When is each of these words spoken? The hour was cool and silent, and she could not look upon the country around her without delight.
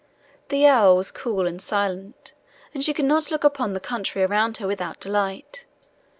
The 0.49 0.65
hour 0.65 0.95
was 0.95 1.11
cool 1.11 1.45
and 1.45 1.61
silent, 1.61 2.33
and 2.73 2.83
she 2.83 2.91
could 2.91 3.05
not 3.05 3.29
look 3.29 3.43
upon 3.43 3.73
the 3.73 3.79
country 3.79 4.23
around 4.23 4.57
her 4.57 4.65
without 4.65 4.99
delight. 4.99 5.67